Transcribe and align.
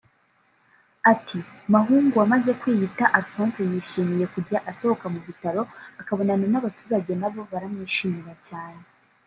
Ati 1.11 1.39
“Mahungu 1.73 2.13
wamaze 2.21 2.51
kwiyita 2.59 3.03
Alfonse 3.17 3.61
yishimiye 3.71 4.25
kujya 4.33 4.59
asohoka 4.71 5.05
mu 5.13 5.19
bitaro 5.27 5.61
akabonana 6.01 6.45
n’abaturage 6.49 7.11
na 7.21 7.29
bo 7.33 7.41
baramwishimira 7.51 8.33
cyane 8.47 8.83